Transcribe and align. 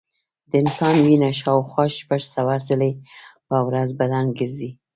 د 0.49 0.51
انسان 0.63 0.95
وینه 1.05 1.29
شاوخوا 1.39 1.85
شپږ 1.99 2.21
سوه 2.35 2.53
ځلې 2.67 2.91
په 3.47 3.55
ورځ 3.67 3.89
بدن 3.99 4.25
ګرځي. 4.37 4.71